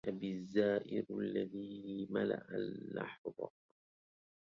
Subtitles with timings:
[0.05, 3.49] بأبي الزائر الذي ملأ اللحظ